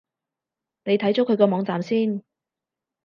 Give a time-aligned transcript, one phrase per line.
[0.83, 2.23] 你睇咗佢個網站先